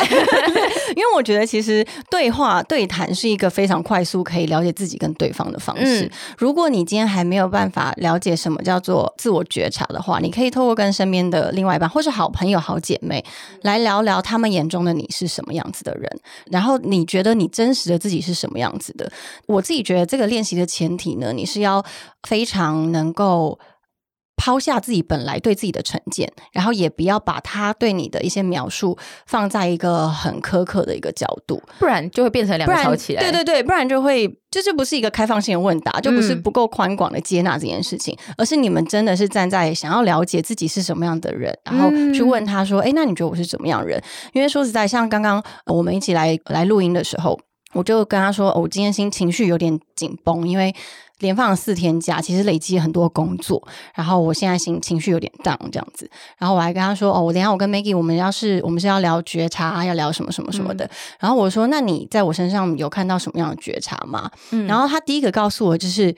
[0.95, 6.11] 因为我觉得其实对话对谈是一个非常快速可以了解自己跟对方的方式。
[6.37, 13.25] 如果你今天还没有办法了解什么叫做自我觉察的话，你可以透过跟身边的另外一半或是好朋友、好姐妹
[13.63, 18.95] 来聊聊他们眼中的你是什么样子的人，然后你觉得你真实的自己是什么样子。
[18.99, 19.11] 的，
[19.47, 21.83] 我自己觉得这个练习的前提呢，你是要
[22.29, 23.59] 非常能够
[24.37, 33.21] 抛下自己本来对自己的成见，然后也不要把他对你的一些描述放在一个很苛刻的一个角度，不然就会变成两个吵起来。
[33.21, 44.01] 对对对，不然就会这就不是一个开放性的问答，就不是不够宽广的接纳这件事情，而是你们真的是站在想要了解自己是什么样的人，然后去问他说：“哎，那你觉得我是怎么样人？”
[44.35, 47.37] 因为说实在，像刚刚我们一起来来录音的时候。
[47.75, 50.75] 我就跟他说，我今天心情绪有点紧绷，因为
[51.19, 53.63] 连放了四天假，其实累积很多工作，
[53.95, 56.11] 然后我现在心情绪有点 down 这样子。
[56.39, 60.89] 然后我还跟他说，哦，我等下我跟 Maggie，我们要是我们是要聊觉察，要聊什么什么什么的。
[61.21, 64.31] 然后我说，那你在我身上有看到什么样的觉察吗？
[64.67, 66.15] 然后他第一个告诉我，就是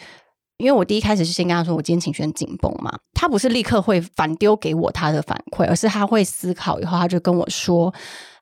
[0.58, 7.92] 因为我第一开始是先跟他说，我今天情绪很紧绷嘛，他不是立刻会反丢给我他的反馈，而是他会思考以后，他就跟我说。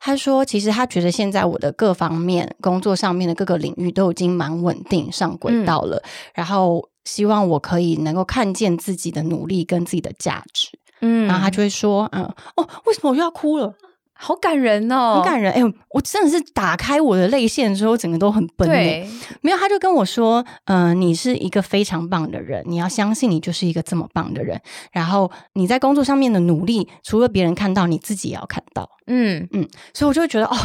[0.01, 6.03] 他说：“其实他觉得现在我的各方面工作上面的各个领域都已经蛮稳定上轨道了，
[6.35, 10.69] 然后希望我可以能够看见自己的努力跟自己的价值。
[11.01, 12.25] 嗯，然后他就会说：‘嗯，
[12.57, 13.75] 哦，为什么我又要哭了？’
[14.21, 15.53] 好感人哦，很感人。
[15.53, 19.07] 哎，我真的是打开我的泪腺之后，整个都很崩溃。
[19.43, 24.61] 没有，他就跟我说：‘嗯，你是一个非常棒的人，你要相信你就是一个这么棒的人。
[24.91, 30.57] 然后你在工作上面的努力，除了别人看到，你自己也要看到。’嗯嗯，所以我就会觉得哦，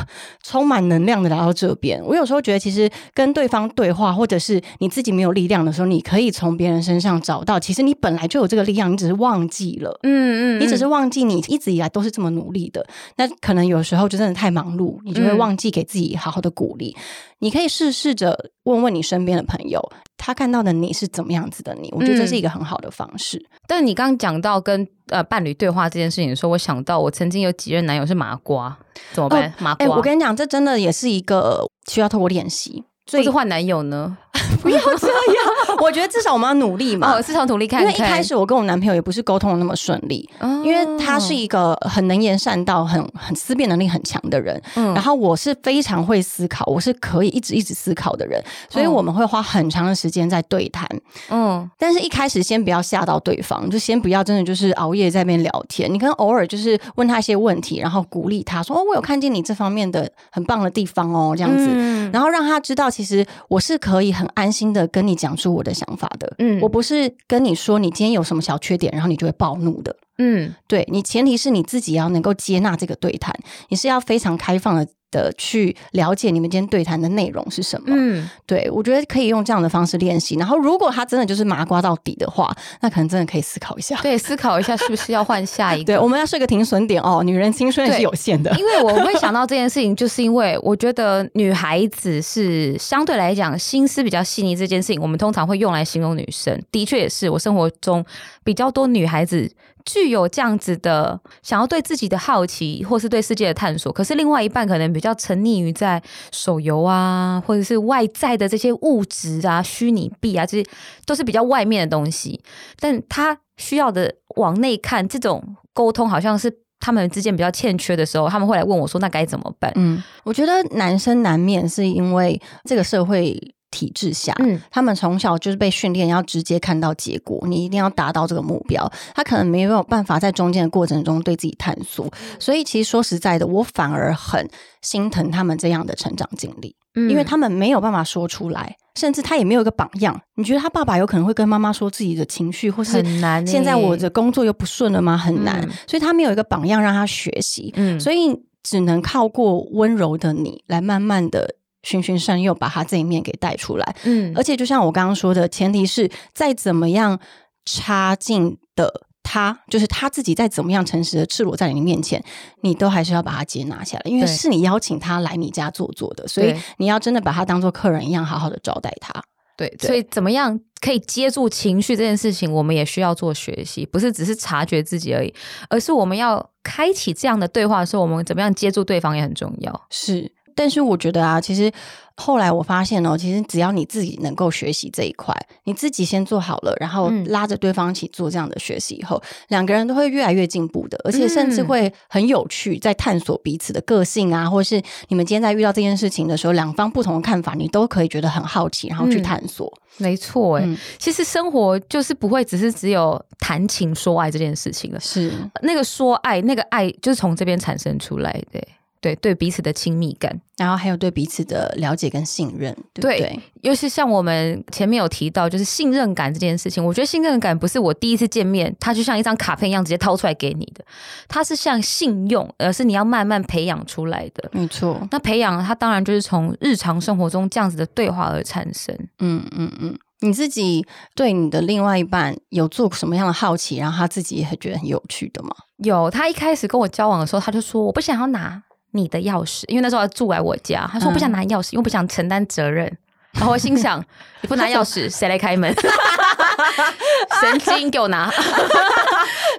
[0.43, 2.01] 充满能量的来到这边。
[2.03, 9.99] 我有时候觉得，其实跟对方对话，或者是你自己没有力量的时候，你可以从别人身上找到，其实你本来就有这个力量，你只是忘记了。
[10.03, 12.85] 嗯嗯，你只是忘记你一直以来都是这么努力的。
[13.15, 16.95] 那可能有时候就真的太忙碌，你就会忘记给自己好好的鼓励。
[17.39, 19.81] 你可以试试着问问你身边的朋友，
[20.25, 21.89] 他看到的你是怎么样子的你？
[21.91, 23.45] 我觉得这是一个很好的方式。
[23.67, 28.73] 但你刚刚讲到跟呃伴侣对话这件事情的时候，我想到我曾经有几任男友是麻瓜，
[29.11, 29.53] 怎么办？
[29.59, 32.85] 麻瓜，我跟你讲，这真的也是一个需要透过练习。
[33.05, 34.17] 所以换男友呢？
[34.61, 37.13] 不要这样，我觉得至少我们要努力嘛。
[37.17, 37.81] 哦，至少努力看。
[37.81, 40.29] 因为一开始我跟我男朋友也不是沟通的那么顺利，
[40.63, 44.61] 因为他是一个很能言善道、很很思辨能力很强的人。
[44.75, 50.87] 嗯，然后我是非常会思考，我是可以一直一直思考的人，所以我们会花很长的时间在对谈。
[51.29, 55.91] 嗯，但是一开始先不要吓到对方，就先不要真的就是熬夜在那边聊天。
[55.93, 61.67] 你可能偶尔就是问他一些问题，然后鼓励他说：“哦，我有看见你这方面的很棒的地方哦。”这样子，
[62.11, 62.83] 然后让他知道。
[62.93, 73.33] 其实我是可以很安心的跟你讲出我的想法的，嗯，我不是跟你说你今天有什么小缺点，然后你就会暴怒的，嗯，对你前提是你自己要能够接纳这个对谈，
[73.69, 74.85] 你是要非常开放的。
[75.13, 77.87] 的去了解你们今天对谈的内容是什么？
[77.95, 80.35] 嗯，对我觉得可以用这样的方式练习。
[80.35, 83.95] 然后，如果他真的就是麻瓜到底的话，那可能真的可以思考一下。
[84.01, 85.93] 对，思考一下是不是要换下一个？
[85.93, 87.21] 对，我们要设个停损点哦。
[87.23, 94.55] 女人青春是有限的，因为我会想到这件事情，就是因为我觉得女孩子是相对来讲心思比较细腻。
[94.55, 98.03] 这件事情，我们通常会用来形容女生，的确也是我生活中
[98.43, 99.51] 比较多女孩子。
[99.85, 110.69] 具有这样子的想要对自己的好奇，或是对世界的探索，可是另外一半可能比较沉溺于在手游啊，或者是外在的这些物质啊、虚拟币啊，这些
[111.05, 112.41] 都是比较外面的东西。
[112.79, 123.37] 但他需要的往内看，这种沟通好像是他们之间比较欠缺的时候，他们会来问我说：“那该怎么办？”嗯，我觉得男生难免是因为这个社会。
[123.73, 132.07] 体制下，嗯他们从小就是被训练要直接看到结果，你一定要达到这个目标，他可能没有办法在中间的过程中对自己探索。
[132.39, 134.47] 所以其实说实在的，我反而很
[134.81, 140.21] 心疼他们这样的成长经历，嗯因为他们没有办法说出来，甚至他也没有一个榜样。
[140.35, 145.17] 你觉得他爸爸有可能会跟妈妈说自己的情绪，或是很难欸现在我的工作又不顺了吗？
[145.17, 147.73] 很难，嗯所以他没有一个榜样让他学习。
[147.75, 153.95] 嗯所以只能靠过温柔的你来慢慢的循循善诱，把他这一面给带出来。
[154.03, 157.19] 嗯而且就像我刚刚说的，前提是再怎么样
[157.65, 162.23] 差劲的他，就是他自己再怎么样诚实的赤裸在你面前，
[162.61, 169.23] 你都还是要把他接纳下来，因为是你邀请他来你家坐坐的，所以你要真的把他当做客人一样，好好的招待他。
[169.55, 175.33] 对，对所以怎么样可以接住情绪这件事情，我们也需要做学习，不是只是察觉自己而已，
[175.69, 179.87] 而是我们要开启这样的对话的时候，我们怎么样接住对方也很重要。
[179.91, 181.71] 是，但是我觉得啊，其实
[182.15, 187.23] 后来我发现哦，其实只要你自己能够学习这一块，你自己先做好了，然后嗯。
[187.33, 191.65] 拉着对方一起做这样的学习以后，两个人都会越来越进步的，而且甚至嗯。
[191.65, 199.73] 会很有趣，在探索彼此的个性啊，或是你们今天在遇到这件事情的时候，两方不同的看法，你都可以觉得很好奇，然后去嗯探索。
[199.97, 208.61] 没错，哎、嗯其实生活就是不会只是只有谈情说爱这件事情了，是，那个说爱，那个爱就是从这边产生出来的，
[209.03, 210.39] 对对，彼此的亲密感。
[210.55, 213.19] 然后还有对彼此的了解跟信任，对不对？
[213.19, 220.85] 对尤其像我们前面有提到，就是信任感这件事情，我觉得信任感不是我第一次见面，它就像一张卡片一样直接掏出来给你的，
[221.27, 224.49] 它是像信用，而是你要慢慢培养出来的。
[224.53, 225.05] 没错。
[225.11, 228.95] 那培养它当然就是从日常生活中这样子的对话而产生。
[229.19, 230.85] 嗯嗯嗯，你自己
[231.15, 235.49] 对你的另外一半有做什么样的好奇，然后他自己也觉得很有趣的吗？
[235.77, 238.61] 有，他一开始跟我交往的时候，他就说我不想要拿
[238.93, 242.85] 你的钥匙，因为那时候他住来我家，他说我不想拿钥匙，因为我不想承担责任。
[243.33, 243.99] 然后我心想，
[244.41, 245.73] 你不拿钥匙，谁来开门？
[247.41, 248.31] 神经，给我拿！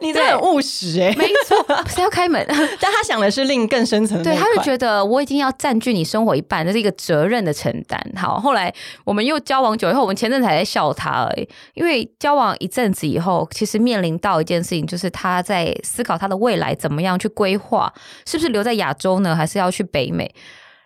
[0.05, 1.57] 你真的很务实哎、没错，
[1.89, 2.45] 谁要开门？
[2.79, 7.99] 但他想的是另更深层的对，他就觉得我已经要占据你生活一半，这是一个责任的承担。
[8.15, 8.73] 好，后来
[9.05, 17.93] 我们又交往久以后，我们前阵子还在笑他而已，因为交往一阵子以后，其实面临到一件事情，就是他在思考他的未来怎么样去规划，
[18.27, 20.31] 是不是留在亚洲呢，还是要去北美？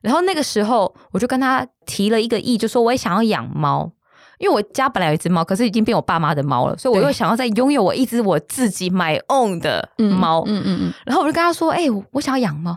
[0.01, 3.91] 然后那个时候，我就跟他提了一个意，就说我也想要养猫。
[4.39, 10.43] 因为我家本来有一只猫，可是已经变我爸妈的猫了，所以我又想要再拥有我一只我自己 my own 的猫。
[10.47, 12.77] 嗯嗯嗯，然后我就跟他说：“哎、我想要养猫。”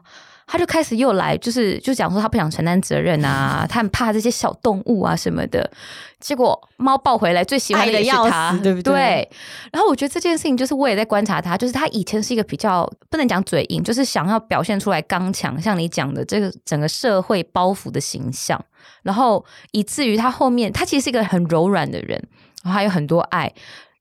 [0.52, 5.72] 他就开始又来，就是就讲说他不想承担责任啊， 他很怕这些小动物啊什么的。
[6.20, 9.28] 结果猫抱回来，最喜欢的也是他，死对不对
[9.72, 18.62] 然后我觉得这件事情，就是我也在观察他，就是他以前是一个比较不能讲嘴硬，就是想要表现出来刚强，像你讲的这个整个社会包袱的形象，
[19.04, 22.22] 然后以至于他后面他其实是一个很柔软的人，
[22.62, 23.50] 然后还有很多爱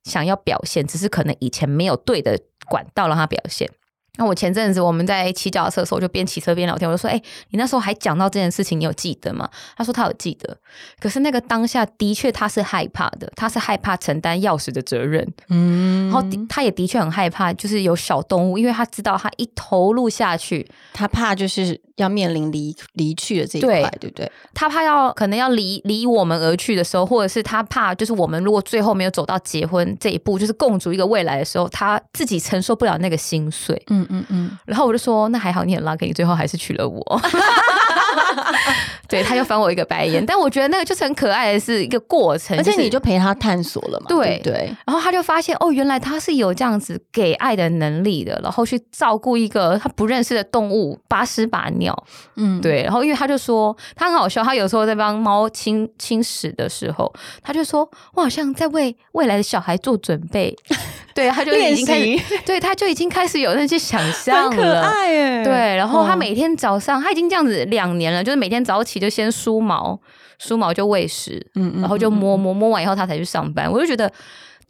[0.03, 2.37] 想要表现，只是可能以前没有对的
[2.69, 3.71] 管道让他表现。
[4.17, 7.21] 那我前阵子我们在骑脚踏车的时候，我就边骑车边聊天，我就说：“哎、
[7.51, 10.57] 你那时候还讲到这件事情，你有记得吗？”他说他有记得，
[10.99, 24.31] 可是那个当下的确他是害怕的，他是害怕承担钥匙的责任，嗯，然后他也的确很害怕，就是有小动物，因为他知道他一投入下去，他怕就是要面临离离去的这一对块，对不对？
[24.55, 33.81] 他怕要可能要离离我们而去的时候，或者是他怕就是我们如果最后没有走到结婚这一步，就是共筑一个未来的时候，他自己承受不了那个心碎。
[33.89, 37.01] 嗯嗯嗯，然后我就说，那还好你很 lucky，你最后还是娶了我。
[39.11, 44.77] 对，他就翻我一个白眼，但我觉得那个就是很可爱的是一个过程，而且你就陪他探索了嘛，对对对？
[44.87, 52.05] 然后他就发现哦，原来他是有这样子给爱的能力的，然后去照顾一个他不认识的动物，把屎把尿。
[52.37, 60.57] 嗯，对，然后因为他就说他很好笑，他有时候在帮猫清清屎的时候，他就说我好像在为未来的小孩做准备。
[61.15, 64.81] 对，他就已经开始，对，他就已经开始有那些想象很可了。
[64.81, 69.99] 爱耶，对，然后他嗯每天早上，他已经这样子两年了，就是每天早起就先梳毛，
[70.39, 73.71] 梳毛就喂食，嗯嗯然后就嗯摸摸摸完以后，他才去上班。
[73.71, 74.11] 我就觉得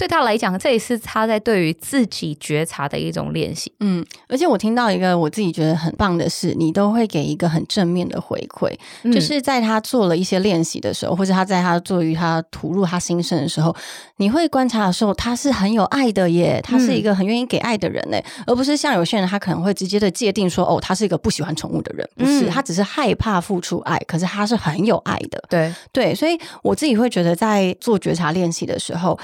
[0.01, 3.71] 对他来讲，这也是他在对于自己觉察的一种练习。
[3.81, 9.13] 嗯，而且我听到一个我自己觉得很棒的是，你都会给一个很正面的回馈，嗯。
[9.13, 13.77] 就是在他做了一些练习的时候，或者他在他做于他吐露他心声的时候，
[14.17, 18.17] 你会观察的时候，他是很有爱的耶，他是一个很愿意给爱的人呢，
[18.47, 22.51] 而不是像有些人他可能会直接的界定说，哦，他是一个不喜欢宠物的人，不是，嗯。
[22.51, 29.19] 他只是害怕付出爱，可是他是很有爱的，对，对，所以我自己会觉得，在做觉察练习的时候，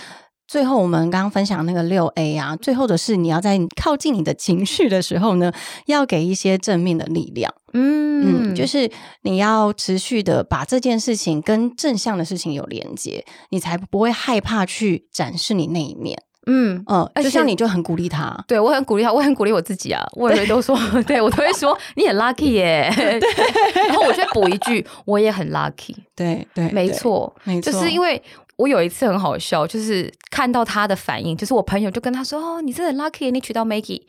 [0.47, 5.53] 最后我们刚刚分享那个六 A 啊，最后的是你要在靠近你的情绪的时候呢，
[5.87, 7.53] 要给一些正面的力量。
[7.73, 8.91] 嗯，就是
[9.23, 16.23] 你要持续的把这件事情跟正向的事情有连接，你才不会害怕去展示你那一面。
[16.49, 20.07] 嗯嗯，就像你就很鼓励他，对我很鼓励他，我很鼓励我自己啊。
[20.13, 22.89] 我也都说，对我都会说你很 lucky 耶。
[23.75, 25.97] 然后我就补一句，我也很 lucky。
[26.15, 28.23] 对对，没错，没错，就是因为
[28.57, 34.03] 我有一次很好笑，就是看到他的反应，就是我朋友就跟他说：“哦，你真的 lucky，你娶到 Maggie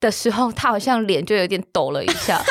[0.00, 2.42] 的时候，他好像脸就有点抖了一下。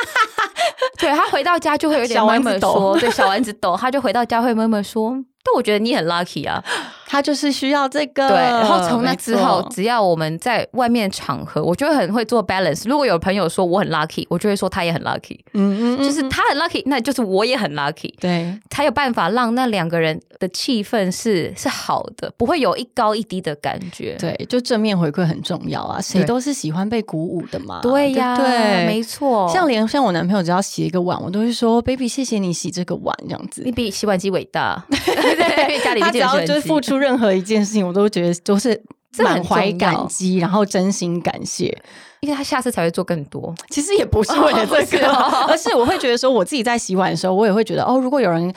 [1.00, 5.24] 对他回到家就会有点闷闷说，对小丸子抖，他就回到家会闷闷说。
[5.44, 6.64] 但我觉得你很 lucky 啊。
[7.12, 8.38] 他就是需要这个，对。
[8.38, 12.88] 然后从那之后，只要我们在外面场合，我就会很会做 balance。
[12.88, 15.38] 如果有朋友说我很 lucky，我就会说他也很 lucky。
[15.52, 18.14] 嗯嗯，就是他很 lucky，那就是我也很 lucky。
[18.18, 24.16] 对，才有办法让那两个人的气氛是是好的，不会有一高一低的感觉。
[24.18, 27.82] 对，就正面回馈很重要啊，谁都是喜欢被鼓舞的嘛。
[27.82, 29.50] 对呀，对，没错。
[29.50, 33.64] 像连像我男朋友只要洗一个碗，我都会说 baby，谢谢你洗这个碗，这样子。
[33.66, 34.82] 你比洗碗机伟大。
[35.36, 37.86] 对，家里他只要就是付出任何一件事情。
[37.86, 38.82] 我都觉得都是
[39.20, 41.66] 满怀感激，然后真心感谢，
[42.22, 43.54] 因为他下次才会做更多。
[43.70, 45.08] 其实也不是为了这个，
[45.48, 48.54] 而是我会觉得说，我自己在洗碗的时候，我也会觉得哦，如果有人，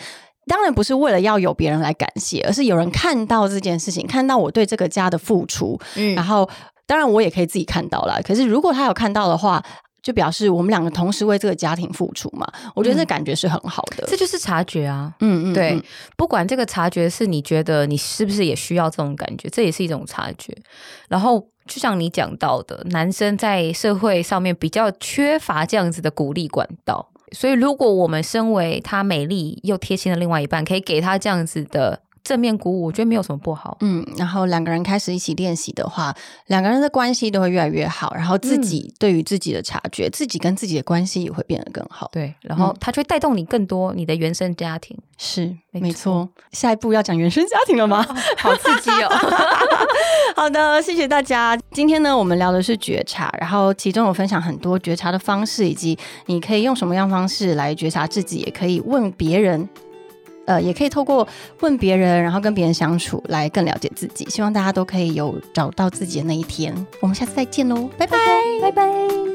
[0.46, 6.48] 当然不是为了要有别人来感谢，而是有人看到这件事情，看到我对这个家的付出，嗯，然后
[6.86, 8.20] 当然我也可以自己看到了。
[8.22, 9.62] 可是如果他有看到的话。
[10.04, 14.04] 就表示我们两个同时为这个家庭付出嘛，我觉得这感觉是很好的。
[14.06, 15.82] 这就是察觉啊，嗯嗯，对，
[16.14, 20.54] 不管这个察觉是你觉得你是不是也需要这种感觉，这也是一种察觉。
[21.08, 32.00] 然后就像你讲到的，男生在社会上面比较缺乏这样子的鼓励管道，所以如果我们身为他美丽又贴心的另外一半，可以给他这样子的。
[32.24, 33.76] 正面鼓舞，我觉得没有什么不好。
[33.80, 36.12] 嗯，然后两个人开始一起练习的话，
[36.46, 38.12] 两个人的关系都会越来越好。
[38.14, 42.08] 然后自己对于自己的察觉，自己跟自己的关系也会变得更好。
[42.10, 44.96] 对，然后它就会带动你更多你的原生家庭。
[45.18, 46.28] 是，没错。
[46.50, 48.02] 下一步要讲原生家庭了吗？
[48.38, 49.10] 好刺激哦！
[50.34, 51.56] 好的，谢谢大家。
[51.72, 55.96] 今天呢，我们聊的是觉察，然后其中有分享很多觉察的方式，以及
[56.26, 59.68] 你可以用什么样方式来觉察自己，也可以问别人。
[60.46, 61.26] 呃，也可以透过
[61.60, 64.24] 问别人，然后跟别人相处，来更了解自己。
[64.30, 66.74] 希望大家都可以有找到自己的那一天。
[67.00, 68.18] 我们下次再见喽，拜拜，
[68.62, 69.33] 拜拜。